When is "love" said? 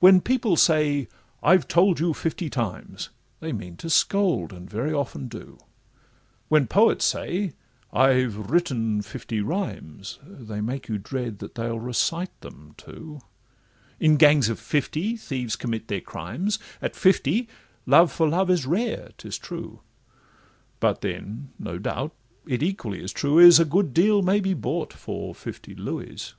17.86-18.10, 18.28-18.50